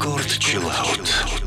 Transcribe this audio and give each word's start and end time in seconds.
Рекорд 0.00 0.38
Чилаут. 0.38 1.39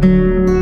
Thank 0.00 0.59